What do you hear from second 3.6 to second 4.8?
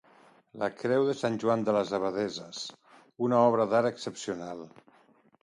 d'art excepcional.